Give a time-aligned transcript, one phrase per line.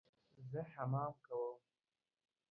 [0.51, 1.59] زه حمام کوم